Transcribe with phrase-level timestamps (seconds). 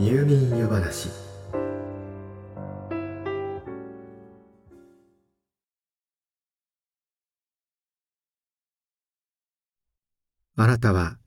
[0.00, 1.08] 入眠湯話。
[10.54, 11.18] あなたは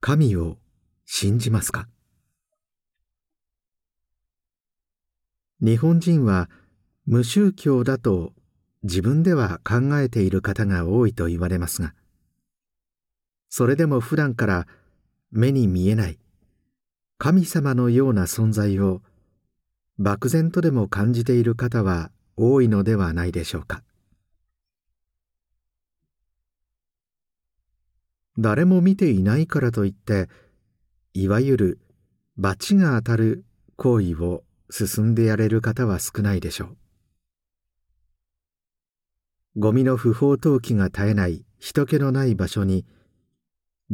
[0.00, 0.58] 神を
[1.06, 1.88] 信じますか？
[5.62, 6.50] 日本人は
[7.06, 8.34] 無宗教だと
[8.82, 11.94] 自分では考えている方が多いと言われますが
[13.48, 14.66] それでも普段から
[15.30, 16.18] 目に見えない
[17.24, 19.00] 神様のような存在を
[19.96, 23.84] 漠然とでも感じている方は多いのではないでしょうか。
[28.38, 30.28] 誰も見ていないからといって
[31.14, 31.80] いわゆる
[32.36, 33.44] 罰が当たる
[33.76, 36.76] 行為を進んでやれる方は少ないでしょう。
[39.60, 42.84] ゴミの不法投棄が絶えない人気のない場所に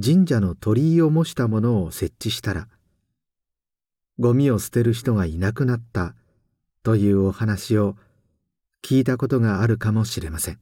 [0.02, 2.68] 神社の鳥居を模したものを設置したら
[4.18, 6.14] ゴミを捨てる人がいなくなった
[6.82, 7.96] というお話を
[8.82, 10.58] 聞いたことがあるかもしれません。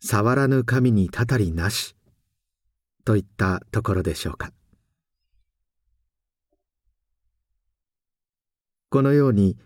[0.00, 1.96] 触らぬ神にたたりなし
[3.04, 4.52] といったところでしょうか。
[8.90, 9.56] このように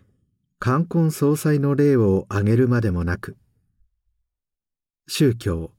[0.59, 3.37] 冠婚葬祭の例を挙げるまでもなく
[5.07, 5.71] 宗教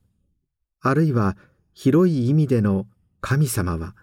[0.80, 1.36] あるいは
[1.74, 2.86] 広い意味での
[3.26, 3.94] 神様は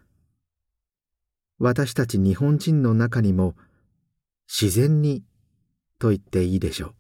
[1.59, 3.53] 私たち日本人の中にも
[4.47, 5.23] 自然に
[5.99, 6.95] と言っていいでしょう。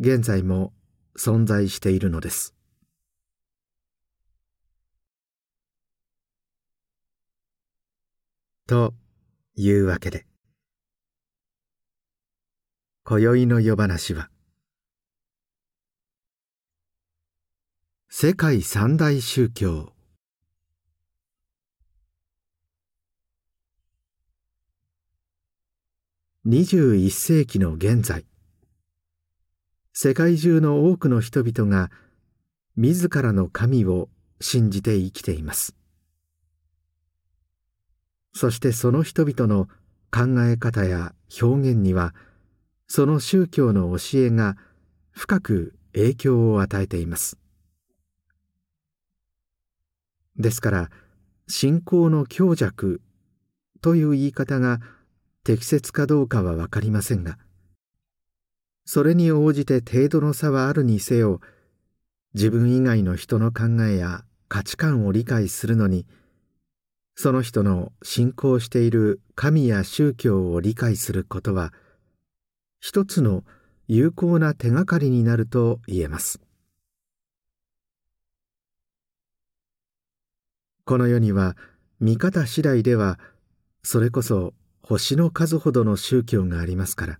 [0.00, 0.74] 現在も
[1.18, 2.54] 存在しているのです。
[8.66, 8.92] と
[9.54, 10.26] いうわけで
[13.02, 14.28] 今宵の夜話は
[18.10, 19.95] 世界三大宗教
[26.46, 28.24] 21世紀の現在。
[29.92, 31.90] 世界中の多くの人々が
[32.76, 34.08] 自らの神を
[34.40, 35.74] 信じて生きています。
[38.32, 39.66] そしてその人々の
[40.12, 42.14] 考え方や表現には
[42.86, 44.56] その宗教の教えが
[45.10, 47.38] 深く影響を与えています。
[50.38, 50.90] ですから
[51.48, 53.00] 信仰の強弱
[53.80, 54.78] という言い方が
[55.46, 57.38] 適切かどうかは分かりませんが
[58.84, 61.40] それに応じて程度の差はあるにせよ
[62.34, 66.04] 自分以外の人の考えや価値観を理解するのに
[67.14, 71.72] その人の信仰している神や宗教を理解することは
[72.80, 73.44] 一つの
[73.86, 76.40] 有効な手がかりになると言えます。
[80.84, 81.56] この世には
[82.00, 83.20] 見方次第では
[83.84, 84.52] それこそ
[84.88, 87.18] 星の数ほどの宗教がありますから。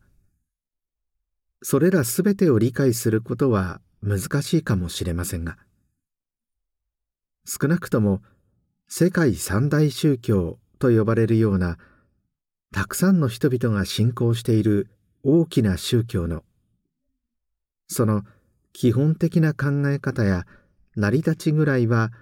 [1.62, 5.58] それらすべてを理解することは難しいかもしれませんが。
[7.44, 8.22] 少なくとも
[8.86, 11.76] 世界三大宗教と呼ばれるような
[12.72, 14.88] たくさんの人々が信仰している
[15.24, 16.44] 大きな宗教の
[17.88, 18.22] その
[18.72, 20.46] 基本的な考え方や
[20.94, 22.12] 成り立ちぐらいは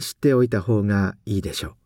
[0.00, 1.77] 知っておいた方がいいでしょう。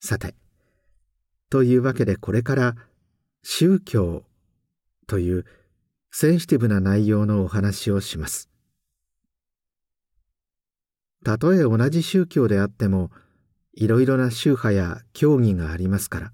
[0.00, 0.34] さて
[1.50, 2.76] というわけでこれから
[3.42, 4.24] 宗教
[5.06, 5.44] という
[6.10, 8.50] センシティブな内容のお話をします。
[11.24, 13.10] たとえ同じ宗教であっても
[13.74, 16.32] いろいろな宗派や教義がありますから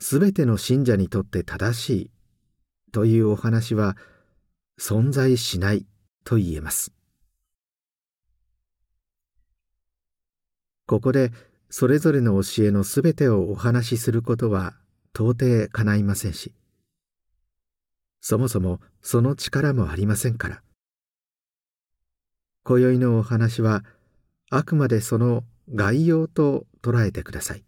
[0.00, 2.10] すべての信者にとって正しい
[2.92, 3.96] というお話は
[4.80, 5.86] 存在しない
[6.24, 6.92] と言えます。
[10.86, 11.32] ここで
[11.70, 14.74] それぞれの教えのすべてをお話しすることは
[15.14, 16.54] 到底叶いませんし
[18.20, 20.62] そもそもその力もありませんから。
[22.64, 23.84] 今宵のお話は
[24.50, 25.44] あくまでその
[25.74, 27.64] 概要と捉えてください。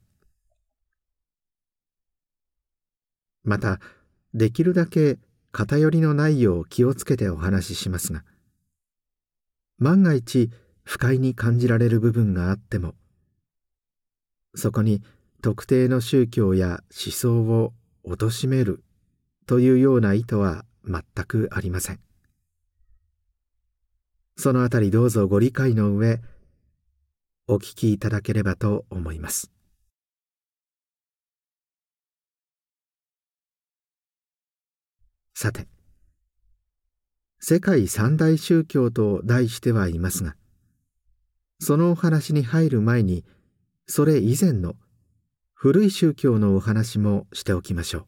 [3.43, 3.81] また
[4.35, 5.19] できるだけ
[5.53, 8.23] 偏りのないよう気をつけてお話ししますが
[9.79, 10.51] 万が一
[10.85, 12.95] 不快に感じられる部分があっても
[14.55, 15.03] そこに
[15.43, 17.73] 特定の宗教や思想を
[18.05, 18.83] 貶める
[19.47, 22.01] というような意図は全くありません。
[24.37, 26.21] そのあたりどうぞご理解の上
[27.47, 29.51] お聞きいただければと思います。
[35.35, 35.67] さて
[37.39, 40.37] 世界三大宗教と題してはいますが
[41.59, 43.25] そのお話に入る前に
[43.91, 44.77] それ以前の
[45.53, 48.07] 古い宗教のお話もしておきましょ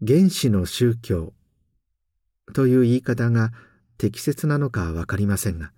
[0.00, 0.06] う。
[0.06, 1.34] 原始の宗教
[2.54, 3.52] という言い方が
[3.98, 5.72] 適切なのかは分かりませんが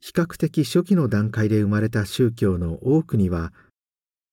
[0.00, 3.54] 比較的初期の段階で生まれた宗教の多くには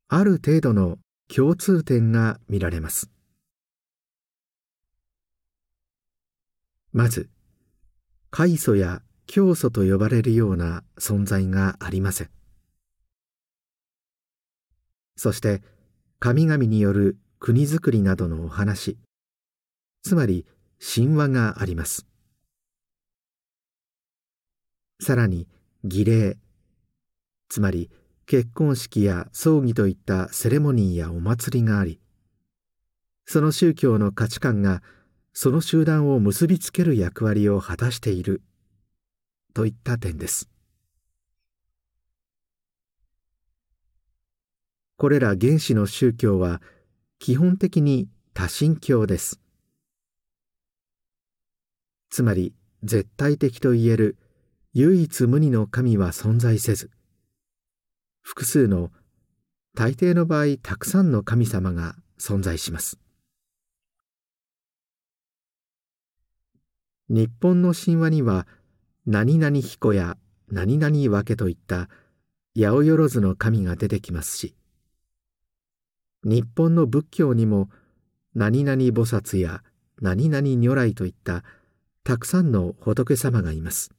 [0.09, 0.97] ある程度の
[1.33, 3.09] 共通点が見られます。
[6.91, 7.29] まず
[8.31, 12.29] 開祖や教祖と呼ばれるような存在がありません。
[15.15, 15.61] そして
[16.19, 18.97] 神々による国づくりなどのお話
[20.03, 20.45] つまり
[20.79, 22.05] 神話があります。
[25.01, 25.47] さらに
[25.83, 26.37] 儀礼
[27.49, 27.89] つまり
[28.25, 31.99] 結婚式や葬儀といったセレモニーやお祭りがあり
[33.27, 34.81] その宗教の価値観が
[35.33, 38.41] その集団を結びつける役割を果たしている。
[39.55, 40.49] といった点です。
[44.97, 46.61] これら原始の宗教は
[47.19, 49.39] 基本的に多神教です。
[52.09, 52.53] つまり
[52.83, 54.17] 絶対的といえる
[54.73, 56.91] 唯一無二の神は存在せず
[58.21, 58.91] 複数の
[59.73, 62.99] 大抵の場合たくさんの神様が存在します。
[67.07, 68.47] 日本の神話には
[69.05, 70.17] 何々彦や
[70.49, 71.89] 何々分けといった
[72.55, 74.55] 八百万の神が出てきますし
[76.23, 77.69] 日本の仏教にも
[78.33, 79.61] 何々菩薩や
[80.01, 81.43] 何々如来といった
[82.03, 83.91] たくさんの仏様がいます。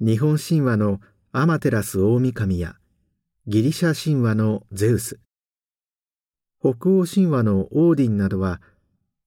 [0.00, 1.00] 日本神話の
[1.32, 2.76] アマテラス大神や
[3.46, 5.20] ギリシャ神話のゼウス。
[6.60, 8.60] 北欧神話のオーディンなどは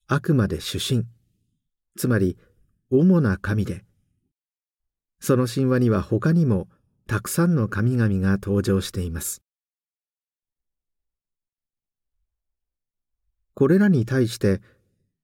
[0.07, 1.05] あくまで主神。
[1.97, 2.37] つまり
[2.89, 3.83] 主な神で
[5.19, 6.67] その神話には他にも
[7.07, 9.41] たくさんの神々が登場しています。
[13.53, 14.61] これらに対して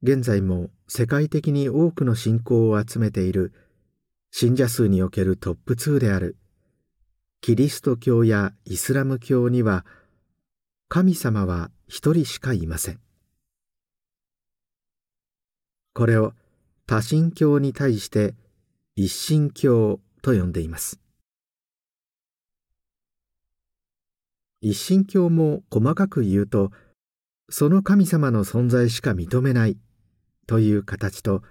[0.03, 3.53] 現在も世界的に多くの信仰を集めている
[4.31, 6.35] 信者数におけるトップ2である
[7.39, 9.85] キリスト教やイスラム教には
[10.89, 12.99] 神様は一人しかいません。
[15.93, 16.33] これを
[16.87, 18.35] 多神教に対して
[18.95, 20.99] 一神教と呼んでいます。
[24.61, 26.71] 一神教も細かく言うと
[27.49, 29.77] その神様の存在しか認めない
[30.47, 31.43] という形と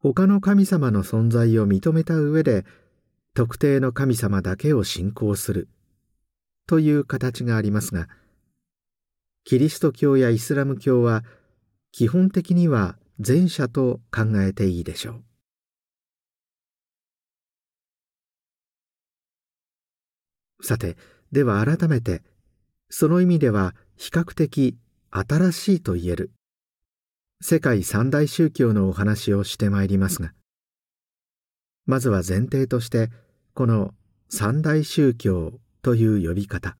[0.00, 2.64] 他の神様の存在を認めた上で
[3.34, 5.68] 特定の神様だけを信仰する
[6.68, 8.08] という形がありますが
[9.44, 11.24] キリスト教やイスラム教は
[11.90, 15.22] 基本的には前者と考えていいでしょ
[20.60, 20.64] う。
[20.64, 20.96] さて
[21.32, 22.22] では改めて
[22.90, 24.76] その意味では比較的
[25.10, 26.30] 新しいと言える。
[27.40, 30.32] 世界三大宗教のお話をしてまいりますが
[31.86, 33.10] まずは前提として
[33.54, 33.94] この
[34.28, 36.76] 三大宗教という呼び方。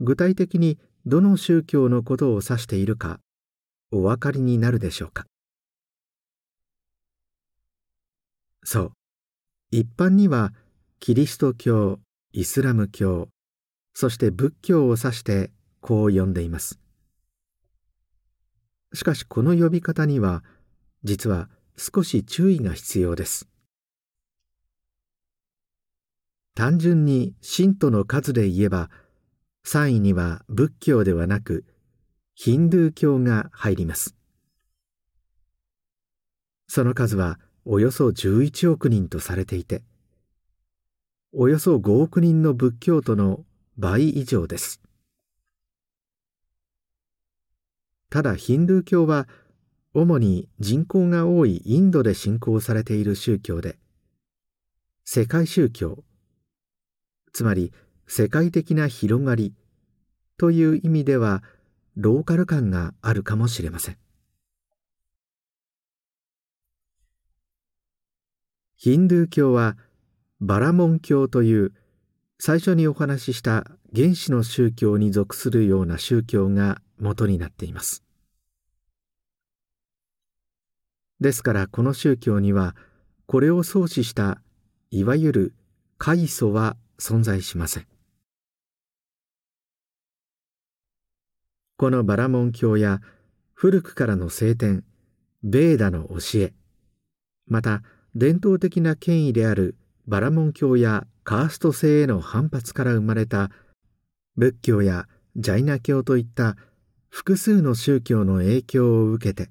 [0.00, 3.20] 具体的にどの宗教のことを指しているか
[3.92, 5.26] お分かりになるでしょうか？
[8.64, 8.92] そう。
[9.70, 10.52] 一般には
[10.98, 12.00] キリスト教
[12.32, 13.28] イスラム教
[13.94, 15.50] そして仏教を指して
[15.80, 16.78] こう呼んでいます。
[18.92, 20.42] しかしこの呼び方には
[21.04, 23.48] 実は少し注意が必要です。
[26.54, 28.90] 単純に信徒の数で言えば
[29.66, 31.64] 3位には仏教ではなく
[32.38, 34.14] ヒンドゥー教が入ります。
[36.68, 39.82] その数はおよそ11億人とされていて
[41.32, 43.46] およそ5億人の仏教徒の
[43.78, 44.82] 倍以上です。
[48.10, 49.26] ただヒンドゥー教は
[49.94, 53.78] 主に人口が多いインドで信仰されている宗教で
[55.06, 56.04] 世界宗教
[57.32, 57.72] つまり
[58.06, 59.54] 世界的な広がり
[60.36, 61.42] という意味では
[61.96, 63.98] ローカル感があるかもしれません。
[68.76, 69.76] ヒンドゥー教は
[70.40, 71.72] バラモン教という
[72.38, 78.02] 最初にお話しした原始の宗教に属するような宗教が元になっています。
[81.18, 82.76] ですからこの宗教には
[83.24, 84.42] これを創始した
[84.90, 85.54] いわゆる
[85.96, 87.95] 開祖は存在しません。
[91.78, 93.02] このバラモン教や
[93.52, 94.82] 古くからの聖典
[95.42, 96.54] ベーダの教え
[97.46, 97.82] また
[98.14, 103.50] 伝統的な権威であるバラモン教やカースト制への反発から生まれた
[104.36, 105.06] 仏教や
[105.36, 106.56] ジャイナ教といった
[107.10, 109.50] 複数の宗教の影響を受けて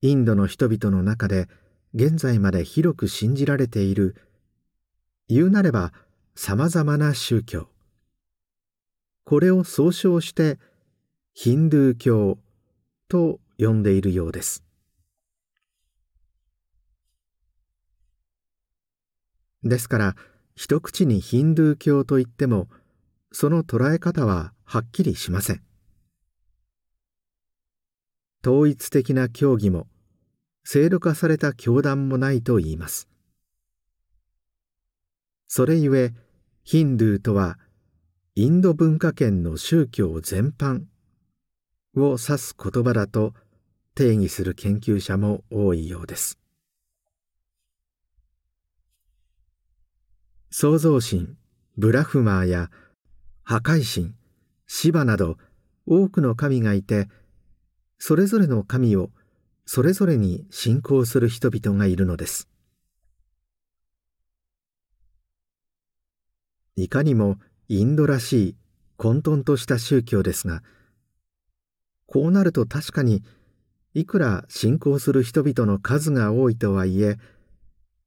[0.00, 1.48] インドの人々の中で
[1.92, 4.16] 現在まで広く信じられている
[5.28, 5.92] 言うなれば
[6.34, 7.68] さまざまな宗教。
[9.28, 10.58] これを総称して
[11.34, 12.38] ヒンドゥー教
[13.10, 14.64] と呼んでいるようです。
[19.62, 20.16] ですから
[20.56, 22.68] 一口にヒンドゥー教といっても
[23.30, 25.62] その捉え方ははっきりしません。
[28.42, 29.88] 統一的な教義も
[30.64, 33.10] 制度化された教団もないと言います。
[35.48, 36.14] それゆえ
[36.64, 37.58] ヒンドゥーとは
[38.40, 40.82] インド文化圏の宗教全般
[41.96, 43.34] を指す言葉だと
[43.96, 46.38] 定義する研究者も多いようです。
[50.52, 51.34] 創造神
[51.76, 52.70] ブラフマーや
[53.42, 54.14] 破壊神
[54.68, 55.36] シバなど
[55.84, 57.08] 多くの神がいて
[57.98, 59.10] それぞれの神を
[59.66, 62.48] それぞれに信仰する人々がいるのです。
[66.76, 68.56] いかにもインドらしい
[68.96, 70.62] 混沌とした宗教ですが
[72.06, 73.22] こうなると確かに
[73.94, 77.18] いくら信仰する人々の数が多いとはいえ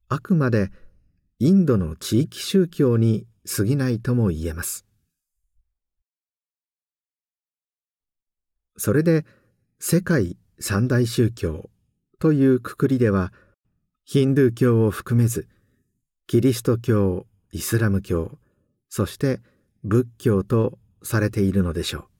[0.08, 0.70] あくまで
[1.38, 4.86] インドの地域宗教に過ぎないとも言えます。
[8.76, 9.24] それで
[9.80, 11.70] 世界三大宗教
[12.18, 13.32] というくくりでは
[14.04, 15.48] ヒンドゥー教を含めず
[16.26, 18.38] キリスト教イスラム教
[18.94, 19.40] そして
[19.84, 22.10] 仏教とされているのでしょ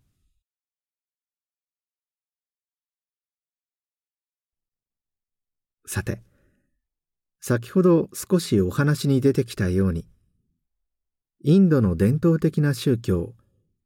[5.85, 5.89] う。
[5.91, 6.23] さて
[7.43, 10.07] 先ほど少しお話に出てきたように
[11.45, 13.35] インドの伝統的な宗教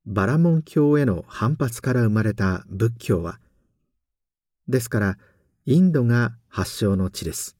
[0.05, 3.41] バラモン教への反発から生まれた仏教は
[4.69, 5.19] ですから
[5.65, 7.57] インドが発祥の地です。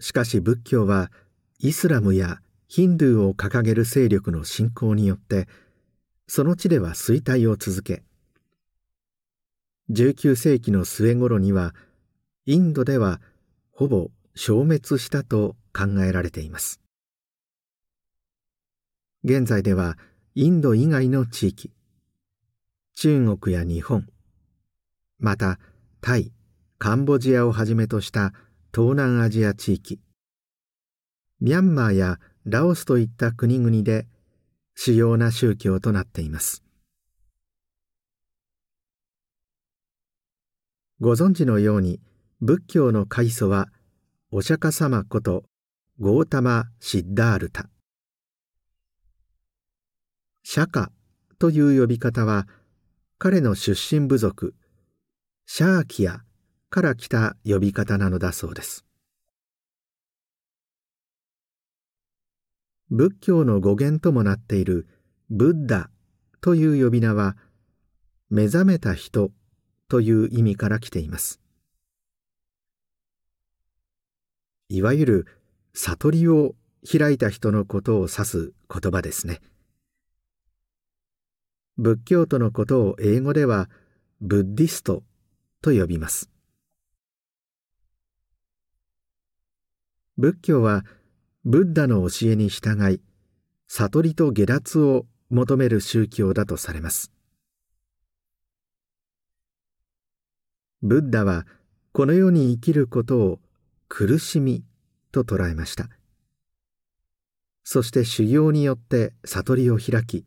[0.00, 1.12] しかし仏教は
[1.60, 5.48] イスラムやヒンドゥーを掲げる勢力の信仰によって
[6.26, 8.02] その地では衰退を続け
[9.90, 11.74] 19世紀の末頃には
[12.44, 13.20] インドでは
[13.70, 16.80] ほぼ消滅したと考えられています。
[19.24, 19.96] 現在では
[20.34, 21.72] インド以外の地域
[22.94, 24.06] 中国や日本
[25.18, 25.58] また
[26.00, 26.32] タイ
[26.78, 28.32] カンボジアをはじめとした
[28.74, 30.00] 東南アジア地域
[31.40, 34.06] ミャンマーやラオスといった国々で
[34.76, 36.62] 主要な宗教となっています。
[41.00, 42.00] ご存知のように
[42.40, 43.66] 仏教の開祖は
[44.30, 45.42] お釈迦様こと
[45.98, 47.68] ゴータマ・シッダールタ。
[50.44, 50.90] 釈迦
[51.40, 52.46] という呼び方は
[53.18, 54.54] 彼の出身部族
[55.46, 56.20] シャーキア
[56.70, 58.84] から来た呼び方なのだそうです。
[62.90, 64.86] 仏教の語源ともなっている
[65.30, 65.90] ブッダ
[66.40, 67.36] という呼び名は
[68.30, 69.30] 目覚めた人
[69.88, 71.40] という意味から来ています
[74.68, 75.26] いわゆる
[75.74, 76.54] 悟りを
[76.86, 79.40] 開いた人のことを指す言葉ですね。
[81.76, 83.68] 仏教徒のことを英語では
[84.20, 85.02] ブッディスト
[85.60, 86.30] と呼びます。
[90.16, 90.84] 仏教は
[91.48, 93.00] ブッダの教えに従い
[93.68, 97.12] 悟りと下脱を求める宗教だとされます。
[100.82, 101.46] ブッダは
[101.92, 103.38] この世に生きることを
[103.88, 104.64] 苦しみ
[105.12, 105.88] と捉えました
[107.62, 110.24] そして修行によって悟りを開き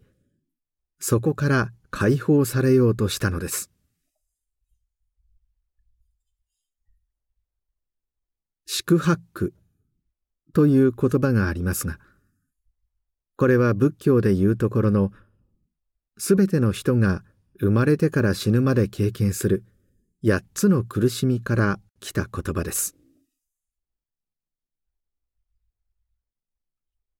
[1.01, 3.69] そこから解放されようとしたのです
[8.65, 9.53] 宿泊
[10.53, 12.00] という言葉がありますが
[13.36, 15.12] これは仏教でいうところの
[16.18, 17.24] すべての人が
[17.60, 19.63] 生まれてから死ぬまで経験する
[20.22, 22.96] 八つの苦しみから来た言葉です。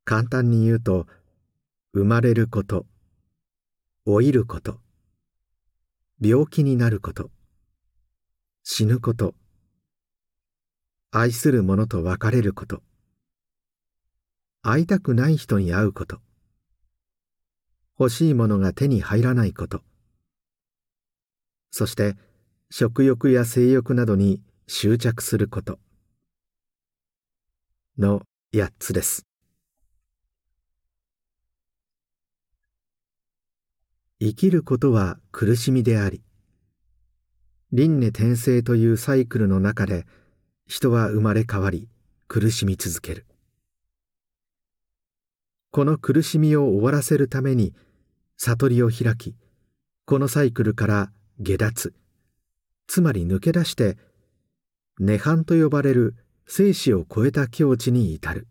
[0.04, 1.08] 簡単に言うと
[1.94, 2.86] 生まれること
[4.06, 4.80] 老いること
[6.20, 7.30] 病気になること
[8.64, 9.36] 死ぬこと
[11.12, 12.82] 愛する者と別れること。
[14.62, 16.20] 会いたくない人に会うこと。
[17.98, 19.82] 欲しいものが手に入らないこと。
[21.72, 22.16] そして
[22.70, 25.80] 食欲や性欲などに執着すること。
[27.98, 28.22] の
[28.54, 29.26] 8つです。
[34.22, 36.22] 生きることは苦しみであり
[37.72, 40.06] 輪廻転生というサイクルの中で
[40.68, 41.88] 人は生まれ変わり
[42.28, 43.29] 苦しみ続ける。
[45.72, 47.74] この苦しみを終わらせるために
[48.38, 49.36] 悟りを開き
[50.06, 51.94] このサイクルから下脱。
[52.88, 53.96] つまり抜け出して
[55.00, 56.16] 涅槃と呼ばれる
[56.48, 58.48] 生死を超えた境地に至る。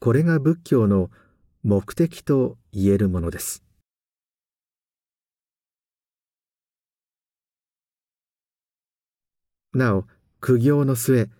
[0.00, 1.10] これが仏教の
[1.62, 3.62] 目的と言えるものです。
[9.72, 10.06] なお
[10.40, 11.30] 苦行の末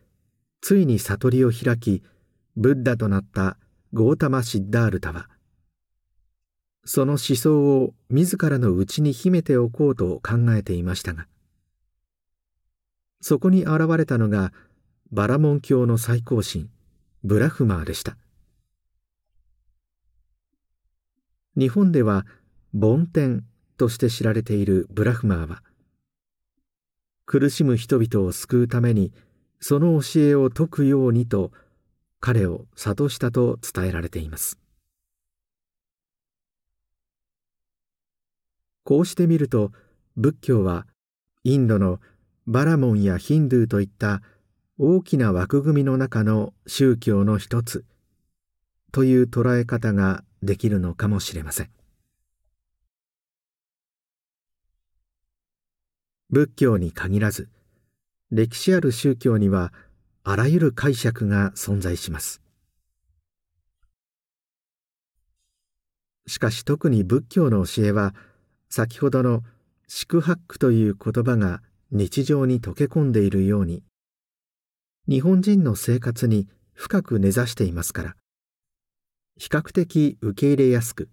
[0.62, 2.02] ついに悟りを開き
[2.56, 3.58] ブッダとなった
[3.92, 5.28] ゴータマ・シッダールタは
[6.86, 11.26] その思想を自らの内に秘めておこうと考えていましたが
[13.20, 14.52] そこに現れたのが
[15.10, 16.70] バラモン教の最高神
[17.22, 18.16] ブラフマーでした。
[21.56, 22.26] 日本では
[22.72, 23.44] 梵天
[23.76, 25.62] として知られているブラフマーは
[27.26, 29.12] 苦しむ人々を救うために
[29.62, 31.52] その教えを説くようにと
[32.18, 34.58] 彼を諭したと伝えられています。
[38.82, 39.70] こうしてみると
[40.16, 40.88] 仏教は
[41.44, 42.00] インドの
[42.48, 44.20] バラモンやヒンドゥーといった
[44.78, 47.84] 大きな枠組みの中の宗教の一つ
[48.90, 51.70] という捉え方ができるのかもしれません。
[56.30, 57.48] 仏教に限らず
[58.34, 59.74] 歴史ある宗教には
[60.24, 62.40] あらゆる解釈が存在します。
[66.26, 68.14] しかし特に仏教の教えは
[68.70, 69.42] 先ほどの
[69.86, 73.84] 「宿泊」という言葉が日常に溶け込んでいるように
[75.06, 78.16] 日本人の生活に深く根ざしていますから。
[79.36, 81.10] 比較的受け入れやすく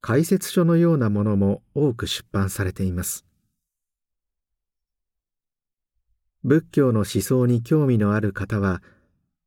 [0.00, 3.29] 解説書のようなものも多く出版されています。
[6.42, 8.82] 仏教の思想に興味のある方は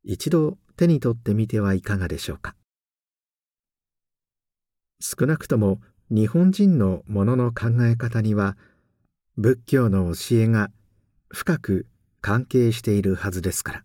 [0.04, 2.54] 一度手に取ってみてはいかがでしょうか。
[5.00, 5.80] 少なくとも
[6.10, 8.56] 日本人のものの考え方には
[9.36, 10.70] 仏教の教えが
[11.28, 11.86] 深く
[12.20, 13.84] 関係しているはずですから。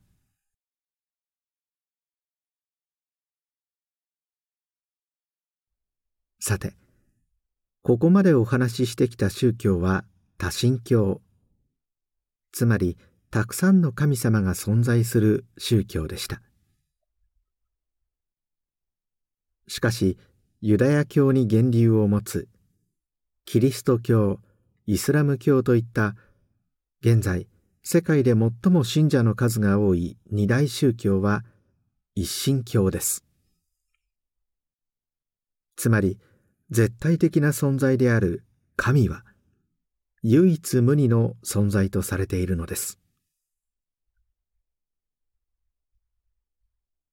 [6.39, 6.74] さて
[7.82, 10.06] ここまでお話ししてきた宗教は
[10.38, 11.22] 多神教。
[12.52, 12.98] つまり
[13.32, 16.42] たくさんの神様が存在する宗教でした。
[19.68, 20.18] しかし
[20.62, 22.50] ユダヤ教に源流を持つ
[23.46, 24.40] キリスト教
[24.88, 26.16] イスラム教といった
[27.02, 27.48] 現在
[27.84, 31.44] 世界で最も信者の数が多い二大宗教は
[32.16, 33.24] 一神教です。
[35.76, 36.20] つまり
[36.72, 38.44] 絶対的な存在である
[38.76, 39.24] 神は
[40.23, 42.99] 唯一無二の存在とされているのです。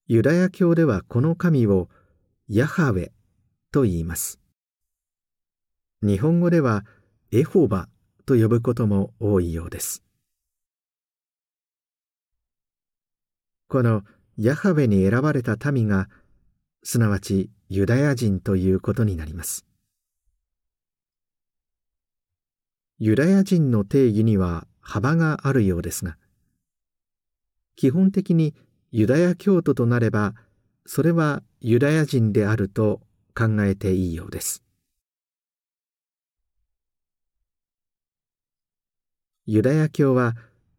[0.08, 1.88] ユダヤ教ではこの神を
[2.48, 3.10] ヤハウェ
[3.72, 4.40] と言います。
[6.02, 6.84] 日本語では
[7.32, 7.88] エホバ
[8.24, 10.02] と呼ぶことも多いようです。
[13.68, 14.02] この
[14.36, 16.08] ヤハウェに選ばれた民が
[16.84, 19.65] すなわちユダヤ人ということになります。
[22.98, 26.16] ユダヤ人の定義には幅があるようですが
[27.76, 28.54] 基本的に
[28.90, 30.34] ユダヤ教徒となれば
[30.86, 33.00] それはユダヤ人であると
[33.34, 34.62] 考えていいようです。
[39.44, 40.34] ユダヤ教は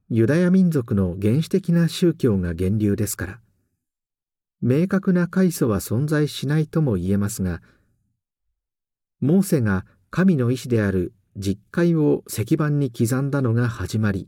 [0.10, 3.40] ユダヤ民族の原始的な宗教が源流ですから
[4.62, 7.62] 明確な階層は存在しないとも言えますが
[9.22, 14.28] モーセが神の意志である実戒を石板に刻んだのが始まり。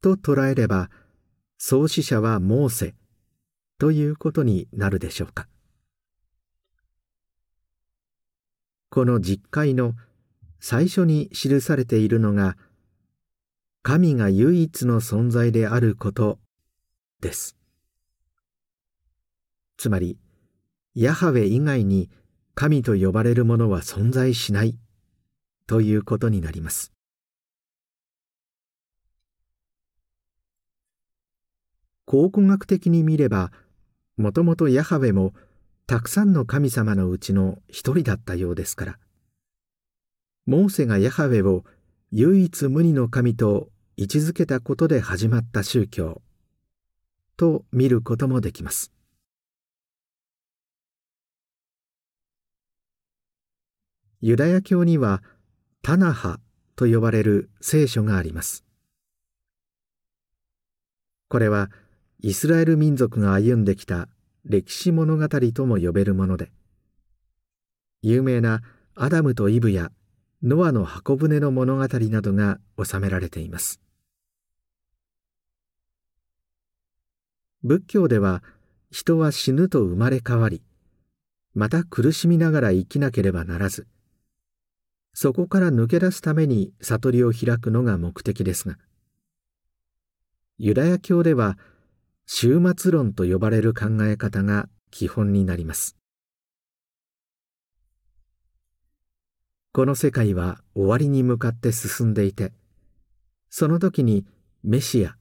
[0.00, 0.90] と捉えれば
[1.56, 2.94] 創始者はモーセ
[3.78, 5.48] ということになるでしょうか。
[8.90, 9.94] この実戒の
[10.60, 12.56] 最初に記されているのが
[13.82, 16.38] 神が唯一の存在であること
[17.20, 17.56] です。
[19.76, 20.18] つまり
[20.94, 22.10] ヤハウェ以外に
[22.54, 24.78] 神と呼ばれるものは存在しない。
[25.66, 26.92] ということになります。
[32.06, 33.50] 考古学的に見れば
[34.16, 35.32] もともとヤハウェも
[35.86, 38.98] たくさんの神様のうちの一人だったようですから
[40.46, 41.64] モーセがヤハウェを
[42.12, 46.20] 唯一無二の神と位置づけたことで始まった宗教
[47.36, 48.92] と見ることもできます。
[54.20, 55.22] ユダヤ教には
[55.84, 56.40] タナハ
[56.76, 58.64] と呼ばれる聖書があります。
[61.28, 61.70] これは
[62.20, 64.08] イスラエル民族が歩んできた
[64.46, 66.50] 歴史物語とも呼べるもので
[68.00, 68.62] 有名な
[68.94, 69.92] アダムとイブや
[70.42, 73.78] ノアの箱舟の物語などが収められています。
[77.62, 78.42] 仏教では
[78.90, 80.62] 人は死ぬと生まれ変わり
[81.52, 83.86] また苦しみながら生きなければならず
[85.14, 88.76] そこから抜け出すために悟りを開くのが目的ですが
[90.58, 91.56] ユダヤ教では
[92.26, 95.96] 終末論と呼ばれる考え方が基本になります。
[99.72, 102.52] この世界は終わりに向かって進んでいて
[103.50, 104.24] その時に
[104.62, 105.16] メシア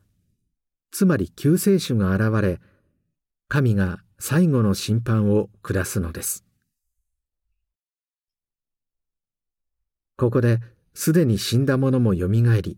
[0.92, 2.60] つまり救世主が現れ
[3.48, 6.46] 神が最後の審判を下すのです。
[10.24, 10.62] ここで
[10.94, 12.78] すでに死んだ者もよみがえり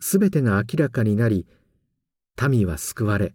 [0.00, 1.46] すべてが明らかになり
[2.48, 3.34] 民は救われ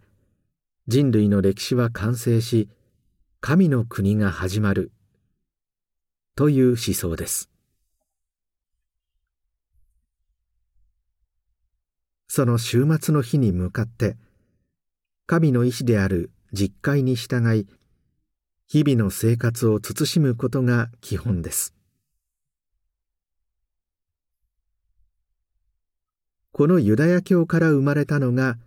[0.88, 2.68] 人類の歴史は完成し
[3.40, 4.92] 神の国が始まる
[6.36, 7.52] という思想です。
[12.28, 14.18] その終末の日に向かって
[15.28, 17.68] 神の意志である実戒に従い
[18.68, 21.76] 日々の生活を慎むことが基本です。
[26.54, 28.58] このユダヤ教から生まれたのが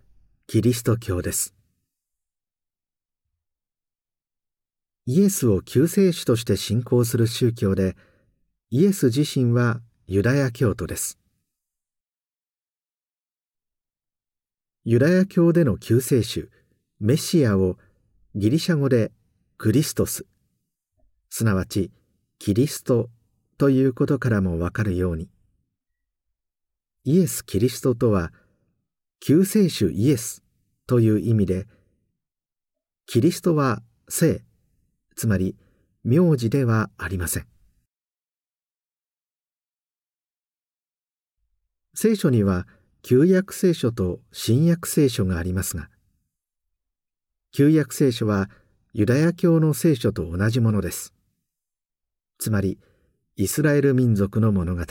[0.47, 1.53] キリスト教です。
[5.05, 7.95] イエスを救世主として信仰する宗教で
[8.71, 11.19] イエス自身はユダヤ教徒です。
[14.83, 16.49] ユダヤ教での救世主
[16.99, 17.77] メシアを
[18.33, 19.11] ギリシャ語で
[19.59, 20.25] クリストス。
[21.29, 21.91] すなわち
[22.39, 23.11] キリスト
[23.59, 25.29] ということからもわかるように
[27.05, 28.33] イエス・キリストとは
[29.19, 30.43] 救世主イエス
[30.87, 31.67] という意味で
[33.05, 34.43] キリストは聖
[35.15, 35.55] つまり
[36.03, 37.47] 名字ではありません。
[41.93, 42.67] 聖書には
[43.03, 45.89] 旧約聖書と新約聖書がありますが
[47.51, 48.49] 旧約聖書は
[48.93, 51.13] ユダヤ教の聖書と同じものです。
[52.39, 52.79] つまり
[53.35, 54.83] イスラエル民族の物語。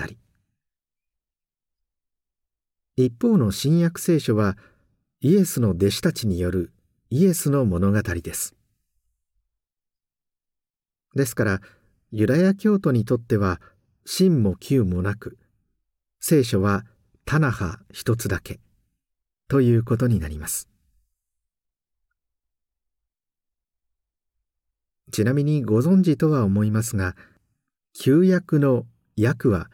[2.97, 4.57] 一方の新約聖書は
[5.21, 6.73] イエスの弟子たちによる
[7.11, 8.55] イエスの物語です。
[11.17, 11.61] ですから
[12.13, 13.61] ユダヤ教徒にとっては
[14.05, 15.39] 真も旧もなく
[16.21, 16.85] 聖書は
[17.25, 18.61] タナハ一つだけ
[19.49, 20.69] ということになります。
[25.11, 27.17] ちなみにご存知とは思いますが
[27.93, 28.85] 旧約の
[29.21, 29.69] 訳は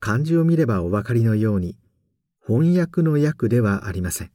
[0.00, 1.76] 漢字を見ればお分かりのように
[2.48, 4.30] 翻訳の訳ではありません。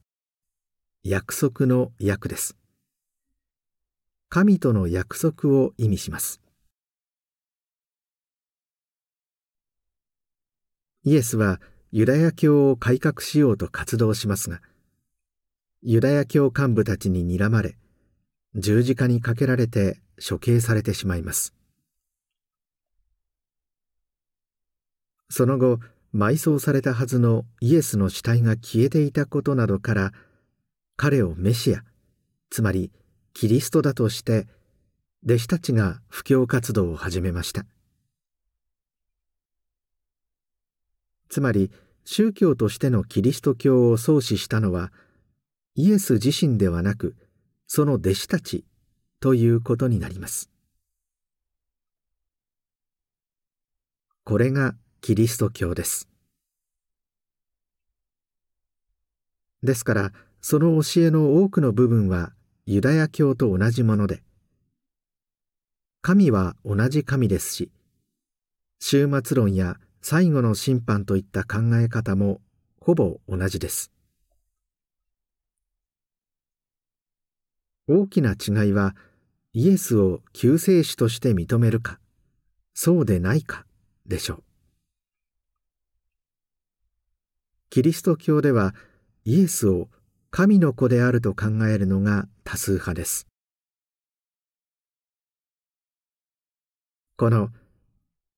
[1.02, 2.58] 約束の訳です。
[4.28, 6.42] 神との約束を意味します。
[11.04, 11.58] イエスは
[11.90, 14.60] ユダヤ教を改革しようと活動しますが、
[15.80, 17.78] ユダヤ教幹部たちに睨まれ、
[18.54, 21.54] 十字架にかけられて処刑されてしまいます。
[25.30, 25.80] その後、
[26.14, 30.12] 埋葬されたはずのイエスの死体が消えていたことなどから
[30.96, 31.82] 彼をメシア
[32.50, 32.90] つまり
[33.32, 34.46] キリストだとして
[35.24, 37.64] 弟子たちが布教活動を始めました。
[41.30, 41.70] つまり
[42.04, 44.92] 宗教としてのキリスト教を創始したのは
[45.76, 47.16] イエス自身ではなく
[47.66, 48.66] その弟子たち
[49.20, 50.50] ということになります。
[54.24, 56.08] これがキリスト教です。
[59.64, 62.32] ですからその教えの多くの部分は
[62.66, 64.22] ユダヤ教と同じもので
[66.02, 67.72] 神は同じ神ですし
[68.78, 72.40] 終末論や最後の審判といった考え方も
[72.80, 73.90] ほぼ同じです
[77.88, 78.94] 大きな違いは
[79.52, 81.98] イエスを救世主として認めるか
[82.72, 83.66] そうでないか
[84.06, 84.51] でしょう
[87.72, 88.74] キリスト教では
[89.24, 89.88] イエスを
[90.30, 93.26] 神の子であると考えるのが多数派です。
[97.16, 97.48] この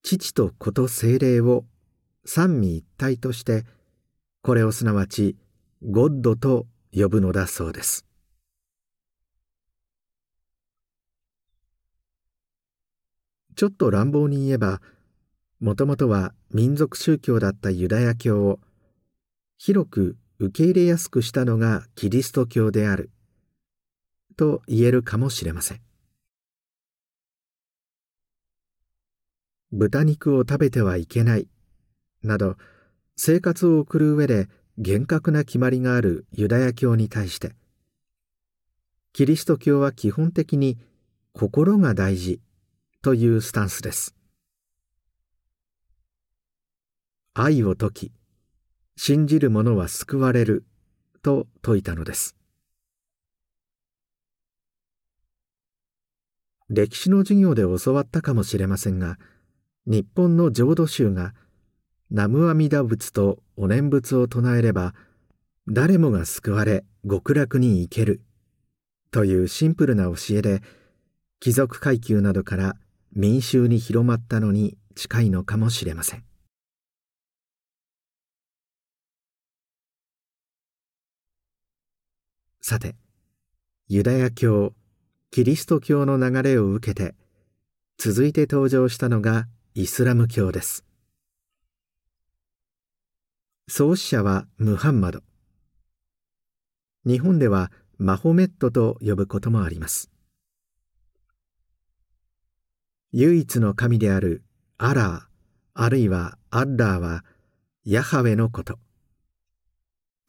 [0.05, 1.65] 父と子と精霊を
[2.25, 3.65] 三位一体として
[4.41, 5.37] これをすなわち
[5.83, 8.07] ゴッドと呼ぶのだそうです。
[13.57, 14.81] ちょっと乱暴に言えば
[15.59, 18.61] もともとは民族宗教だったユダヤ教を
[19.57, 23.11] 広く受け入れやすくしたのがキリスト教である。
[24.37, 25.81] と言えるかもしれません。
[29.73, 31.49] 豚肉を食べてはいけない。
[32.23, 32.57] など
[33.17, 37.55] 生活を送る上で厳格な決まりがあるユダヤ教に対して
[39.13, 40.77] キリスト教は基本的に
[41.33, 42.41] 心が大事
[43.01, 44.17] というスタンスです。
[47.35, 48.13] 愛を説き
[48.97, 50.65] 信じる者は救われる
[51.23, 52.37] と説いたのです。
[56.71, 59.19] 歴史の授業で教わったかもしれませんが
[59.87, 61.35] 日本の浄土宗が
[62.11, 64.95] 南無阿弥陀仏とお念仏を唱えれば
[65.69, 68.23] 誰もが救われ極楽に行ける
[69.11, 70.63] というシンプルな教えで
[71.39, 72.77] 貴族階級などから
[73.13, 76.25] 民衆に広まったのに近いのかもしれません。
[82.67, 82.97] さて
[83.89, 84.73] ユダヤ教
[85.31, 87.15] キリスト教の流れを受けて
[87.99, 90.83] 続いて登場したのがイスラム教です。
[93.69, 95.21] 創始者はムハンマド。
[97.05, 100.11] 日本ではマホメットと呼ぶこともあります。
[103.13, 104.43] 唯一の神である
[104.79, 105.23] アラー
[105.75, 107.27] あるいはアッラーは
[107.85, 108.79] ヤハウェのこと。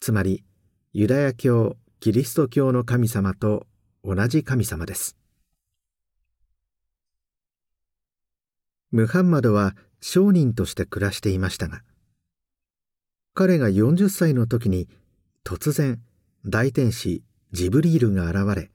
[0.00, 0.44] つまり
[0.92, 3.66] ユダヤ教キリスト教の神様と
[4.04, 5.16] 同じ神様です。
[8.92, 11.82] ムハンマドは商人として暮らしていましたが
[13.34, 14.88] 彼が40歳の時に
[15.42, 16.00] 突然
[16.44, 18.70] 大天使ジブリールが現れ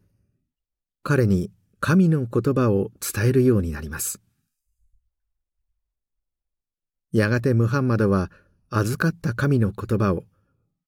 [1.02, 4.20] 彼に神の言葉を伝えるようになります。
[7.13, 8.30] やがてムハンマドは
[8.70, 10.26] 預かった神の言葉を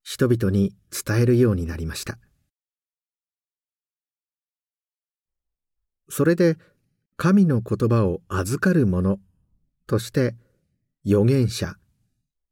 [0.03, 2.17] 人々に伝えるようになりました。
[6.09, 6.57] それで
[7.17, 9.19] 神の言葉を預かる者
[9.87, 10.35] として
[11.05, 11.75] 預言者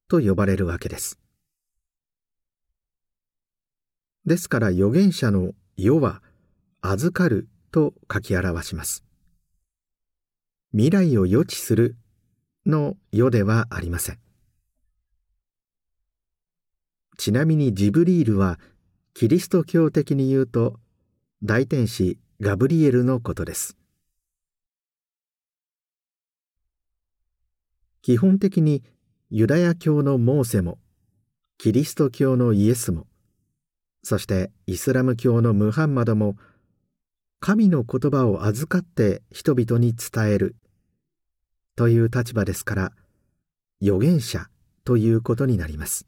[0.08, 1.20] と呼ばれるわけです。
[4.26, 6.22] ですから預言者の「世」は
[6.82, 9.04] 「預かる」と書き表します。
[10.72, 11.98] 未来を予知する
[12.66, 14.20] の「世」ではありません。
[17.18, 18.60] ちなみにジブリールは
[19.14, 20.80] キリスト教的に言うと
[21.44, 23.78] 大天使ガブリエルのことです。
[28.02, 28.82] 基本的に
[29.30, 30.80] ユダヤ教のモーセも
[31.60, 33.06] キリスト教のイエスも
[34.02, 36.36] そしてイスラム教のムハンマドも
[37.40, 40.56] 神の言葉を預かって人々に伝える
[41.76, 42.92] という立場ですから
[43.84, 44.48] 預言者
[44.84, 46.08] ということになります。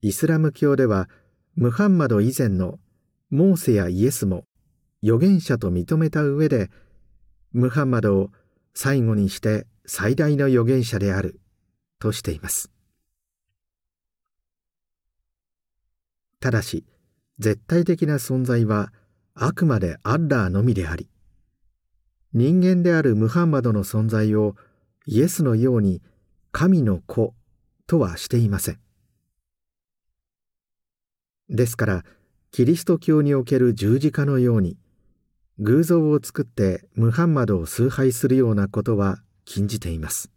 [0.00, 1.10] イスラム教では
[1.56, 2.78] ムハンマド以前の
[3.30, 4.44] モーセやイエスも
[5.02, 6.70] 預言者と認めた上で
[7.52, 8.30] ムハンマドを
[8.74, 11.40] 最後にして最大の預言者である
[11.98, 12.70] としています。
[16.38, 16.84] ただし
[17.38, 18.92] 絶対的な存在は
[19.34, 21.08] あくまでアッラーのみであり
[22.32, 24.54] 人間であるムハンマドの存在を
[25.06, 26.00] イエスのように
[26.52, 27.34] 神の子
[27.86, 28.78] とはしていません。
[31.50, 32.04] ですから
[32.52, 34.78] キリスト教における十字架のように
[35.58, 40.30] 偶像を作ってムハンマドを崇拝するようなことは禁じています。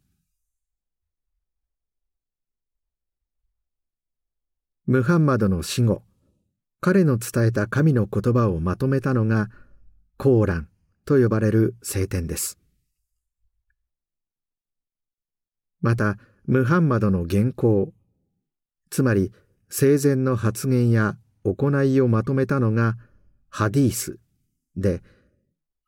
[4.85, 6.01] ムハンマドの死後
[6.81, 9.49] 彼の伝えた神の言葉をまとめたのが
[10.17, 10.67] コーラン
[11.05, 12.57] と呼ばれる聖典です。
[15.79, 17.93] またムハンマドの原稿
[18.89, 19.31] つまり
[19.75, 22.95] 生前の発言や行いをまとめたのが
[23.49, 24.19] ハディース
[24.75, 25.01] で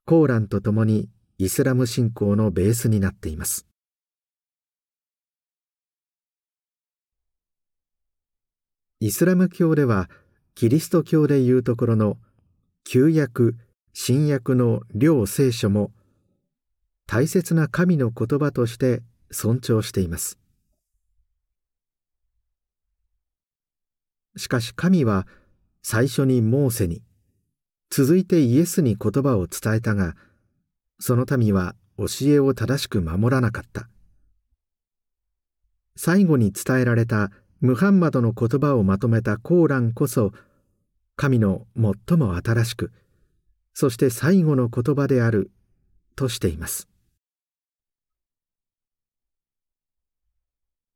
[0.08, 3.67] コーランとともにイスラム信仰のベースになっています。
[9.02, 10.10] イスラム教では
[10.56, 12.17] キリスト教でいうところの
[12.86, 13.56] 旧約
[13.93, 15.91] 新約の両聖書も
[17.06, 20.39] 大切な神の言葉として尊重しています。
[24.38, 25.28] しかし神は
[25.84, 27.02] 最初にモーセに
[27.89, 30.15] 続いてイエスに言葉を伝えたが
[31.00, 33.88] その民は教えを正しく守らなかった。
[35.95, 40.34] 最後に伝えられたムハンマドの言葉をまとめたコーランこそ
[41.15, 42.91] 神の最も新しく
[43.74, 45.52] そして最後の言葉である
[46.15, 46.88] としています。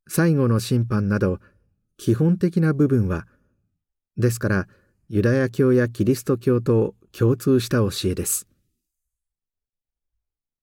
[0.08, 1.39] 最後の審判など
[2.00, 3.28] 基本的な部分は
[4.16, 4.68] ですから
[5.10, 8.48] ユダヤ教やキリスト教と共通した教えです。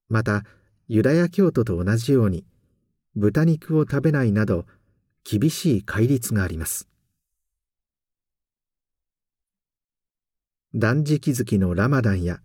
[0.08, 0.44] また
[0.88, 2.46] ユダヤ教徒と同じように
[3.16, 4.64] 豚肉を食べないなど
[5.24, 6.88] 厳しい戒律があります。
[10.74, 12.40] 断食月のラマダンや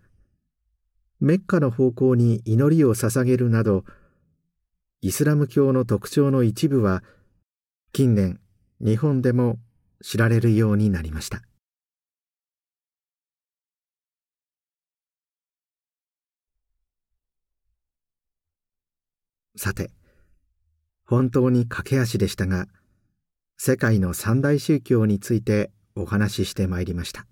[1.18, 3.84] メッカの方向に祈りを捧げるなど
[5.00, 7.02] イスラム教の特徴の一部は
[7.94, 8.41] 近年
[8.82, 9.58] 日本でも
[10.02, 11.42] 知られるようになりました。
[19.54, 19.90] さて
[21.06, 22.66] 本当に駆け足でしたが
[23.56, 27.26] 世界の三大宗教についてお話ししてまいりました。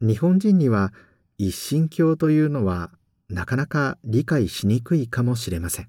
[0.00, 0.92] 日本人には
[1.38, 2.90] 一神教というのは
[3.28, 5.88] なかなか理解しにくいかもしれません。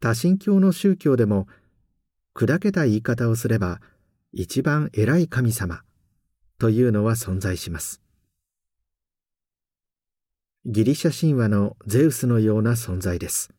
[0.00, 1.48] 多神教の宗教でも
[2.34, 3.80] 砕けた言い方をすれば
[4.32, 5.82] 一番偉い神様
[6.58, 8.00] というのは存在します。
[10.66, 13.50] ギリシャ神話のゼウスのような存在です。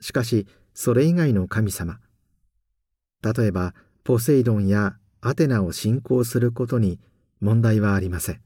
[0.00, 1.98] しかしそれ以外の神様
[3.22, 7.00] 例えばポセイドンやアテナを信仰することに
[7.40, 8.42] 問題はありません。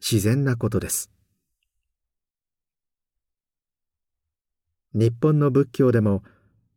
[0.00, 1.13] 自然なことです。
[4.94, 6.22] 日本の仏教でも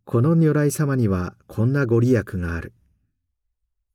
[0.04, 2.74] この如来様にはこんなご利益がある。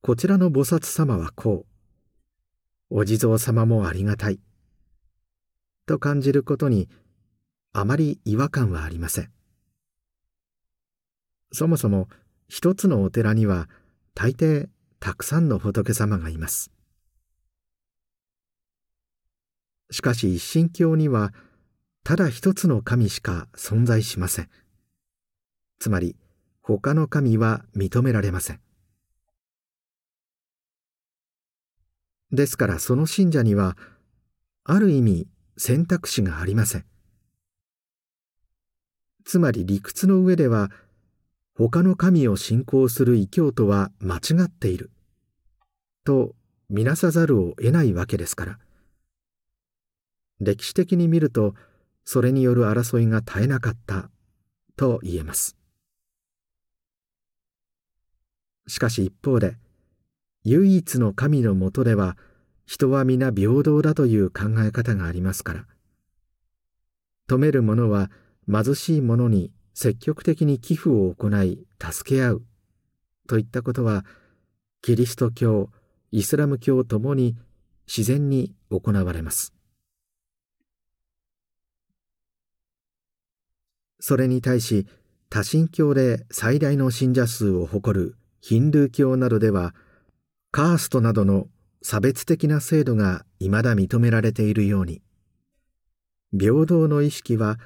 [0.00, 1.66] こちらの菩薩様はこ
[2.90, 2.98] う。
[2.98, 4.38] お地蔵様もありがたい。
[5.86, 6.88] と感じることに
[7.72, 9.30] あまり違和感はありません。
[11.50, 12.08] そもそも
[12.48, 13.68] 一つのお寺には
[14.14, 14.68] 大抵
[15.00, 16.70] たくさんの仏様がいます。
[19.90, 21.32] しかし一神教には
[22.04, 24.48] ただ一つの神しか存在しません。
[25.78, 26.16] つまり
[26.60, 28.60] 他の神は認められません。
[32.32, 33.76] ですからその信者には
[34.64, 36.84] ある意味選択肢がありません。
[39.24, 40.70] つまり理屈の上では
[41.54, 44.90] 他の神を信仰する異教徒は間違っている。
[46.04, 46.34] と
[46.68, 48.58] 見なさざるを得ないわけですから。
[50.40, 51.54] 歴史的に見ると
[52.04, 54.10] それによる争いが絶えなかった
[54.76, 55.56] と言えます。
[58.66, 59.56] しかし一方で
[60.44, 62.16] 唯一の神のもとでは
[62.66, 65.66] 人は皆平等だという考え方がありますから
[67.28, 68.10] 止める者は
[68.50, 72.42] 貧しい者に積極的に寄付を行い助け合う
[73.28, 74.04] といったことは
[74.80, 75.70] キリスト教
[76.10, 77.36] イスラム教ともに
[77.86, 79.54] 自然に行われます。
[84.04, 84.88] それに対し
[85.30, 89.76] 多神教で最大の信者数を誇るヒンドゥー教などでは
[90.50, 91.46] カーストなどの
[91.82, 95.02] 差別的な制度が未だ認められているように。
[96.36, 97.60] 平等の意識は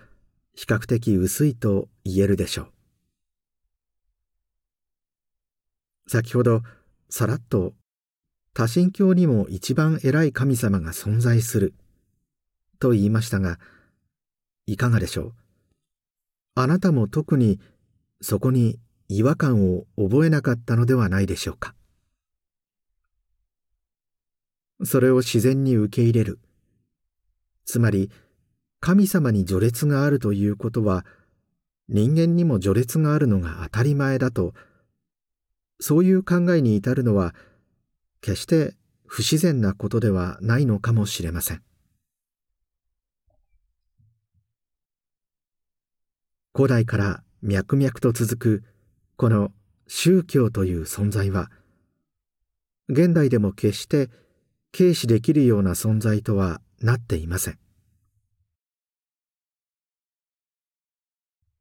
[0.54, 2.72] 比較的薄いと言えるでしょう。
[6.10, 6.60] 先ほど
[7.08, 7.72] さらっと
[8.52, 11.72] 多神教にも一番偉い神様が存在する
[12.78, 13.58] と言いましたが
[14.66, 15.32] いかがでしょう？
[16.58, 17.60] あなたも特に
[18.22, 21.74] そこに違和感を覚えなかったのではないでしょうか。
[24.82, 26.40] それを自然に受け入れる。
[27.66, 28.10] つまり
[28.80, 31.04] 神様に序列があるということは
[31.90, 34.54] 人間にも序列があるのが当たり前だと
[35.78, 37.34] そういう考えに至るのは
[38.22, 38.74] 決して
[39.06, 41.65] 不自然なことではないのかもしれません。
[46.56, 48.64] 古代から脈々と続く
[49.18, 49.52] この
[49.88, 51.50] 宗教という存在は
[52.88, 54.08] 現代でも決して
[54.74, 57.58] 軽視できるような存在とはなっていません。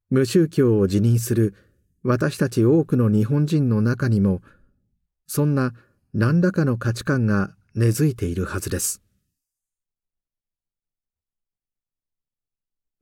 [0.09, 1.55] 無宗教を辞任する
[2.01, 4.41] 私たち多くの日本人の中にも
[5.27, 5.73] そんな
[6.13, 9.01] 何らかの価値観が根付いているはずです。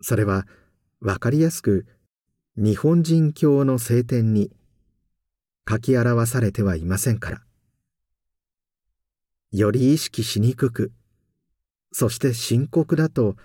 [0.01, 0.47] それは
[1.03, 1.85] 分かりやすく
[2.55, 4.51] 日本人教の聖典に
[5.69, 7.41] 書き表されてはいませんから。
[9.51, 10.93] より意識しにくく
[11.91, 13.35] そして深刻だと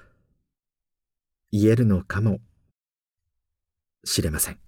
[1.51, 2.39] 言えるのかも
[4.05, 4.61] しれません。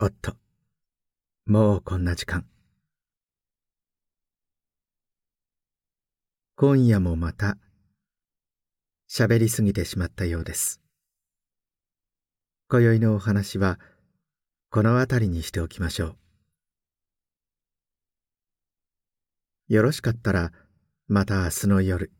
[0.00, 0.43] おっと。
[1.46, 2.46] もうこんな時間。
[6.56, 7.58] 今夜もまた
[9.10, 10.80] 喋りすぎてしまったようです。
[12.70, 13.78] 今宵のお話は
[14.70, 16.16] この辺りにしておきましょ
[19.68, 19.74] う。
[19.74, 20.50] よろしかったら
[21.08, 22.10] また明日の夜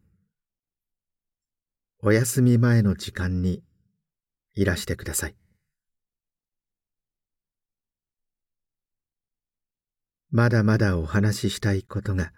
[2.02, 3.62] お休み前の時間に
[4.54, 5.43] いらしてください。
[10.36, 12.32] まだまだお話ししたいことが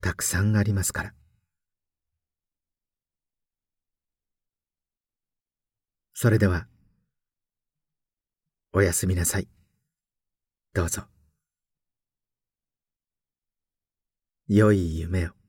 [0.00, 1.14] たくさんありますから。
[6.12, 6.66] それでは
[8.72, 9.46] おやすみなさい。
[10.74, 11.02] どうぞ。
[14.48, 15.45] 良い夢を。